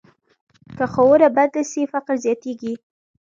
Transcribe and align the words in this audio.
که 0.77 0.85
ښوونه 0.93 1.27
بنده 1.35 1.61
سي، 1.71 1.81
فقر 1.91 2.15
زیاتېږي. 2.23 2.73